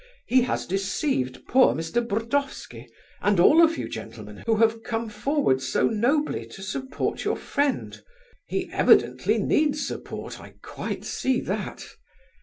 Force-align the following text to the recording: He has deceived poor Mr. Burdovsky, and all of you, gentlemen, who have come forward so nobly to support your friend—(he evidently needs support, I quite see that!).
He 0.25 0.41
has 0.41 0.65
deceived 0.65 1.45
poor 1.47 1.75
Mr. 1.75 2.01
Burdovsky, 2.03 2.87
and 3.21 3.39
all 3.39 3.63
of 3.63 3.77
you, 3.77 3.87
gentlemen, 3.87 4.41
who 4.47 4.55
have 4.55 4.81
come 4.81 5.09
forward 5.09 5.61
so 5.61 5.89
nobly 5.89 6.43
to 6.47 6.63
support 6.63 7.23
your 7.23 7.37
friend—(he 7.37 8.67
evidently 8.71 9.37
needs 9.37 9.85
support, 9.87 10.39
I 10.41 10.55
quite 10.63 11.05
see 11.05 11.39
that!). 11.41 11.97